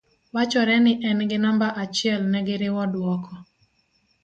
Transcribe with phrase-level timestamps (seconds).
[0.35, 3.33] wachore ni en gi namba achiel negiriwo duoko